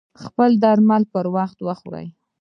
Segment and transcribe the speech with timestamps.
[0.23, 2.07] خپل درمل پر وخت وخوری